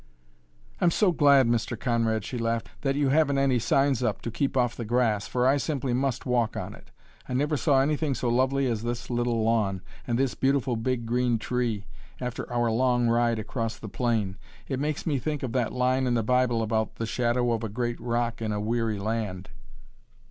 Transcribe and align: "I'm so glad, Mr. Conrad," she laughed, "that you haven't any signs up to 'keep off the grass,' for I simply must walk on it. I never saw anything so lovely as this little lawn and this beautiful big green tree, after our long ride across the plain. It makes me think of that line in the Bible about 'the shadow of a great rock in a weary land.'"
"I'm 0.79 0.89
so 0.89 1.11
glad, 1.11 1.45
Mr. 1.47 1.79
Conrad," 1.79 2.25
she 2.25 2.39
laughed, 2.39 2.69
"that 2.81 2.95
you 2.95 3.09
haven't 3.09 3.37
any 3.37 3.59
signs 3.59 4.01
up 4.01 4.19
to 4.23 4.31
'keep 4.31 4.57
off 4.57 4.75
the 4.75 4.83
grass,' 4.83 5.27
for 5.27 5.45
I 5.45 5.57
simply 5.57 5.93
must 5.93 6.25
walk 6.25 6.57
on 6.57 6.73
it. 6.73 6.89
I 7.29 7.35
never 7.35 7.55
saw 7.55 7.79
anything 7.79 8.15
so 8.15 8.27
lovely 8.27 8.65
as 8.65 8.81
this 8.81 9.11
little 9.11 9.43
lawn 9.43 9.83
and 10.07 10.17
this 10.17 10.33
beautiful 10.33 10.75
big 10.75 11.05
green 11.05 11.37
tree, 11.37 11.85
after 12.19 12.51
our 12.51 12.71
long 12.71 13.09
ride 13.09 13.37
across 13.37 13.77
the 13.77 13.89
plain. 13.89 14.37
It 14.67 14.79
makes 14.79 15.05
me 15.05 15.19
think 15.19 15.43
of 15.43 15.51
that 15.51 15.71
line 15.71 16.07
in 16.07 16.15
the 16.15 16.23
Bible 16.23 16.63
about 16.63 16.95
'the 16.95 17.05
shadow 17.05 17.51
of 17.51 17.63
a 17.63 17.69
great 17.69 17.99
rock 17.99 18.41
in 18.41 18.51
a 18.51 18.59
weary 18.59 18.97
land.'" 18.97 19.51